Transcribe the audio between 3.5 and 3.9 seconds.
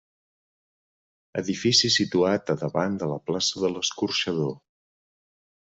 de